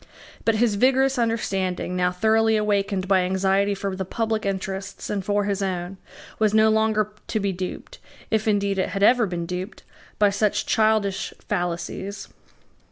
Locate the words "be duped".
7.39-7.99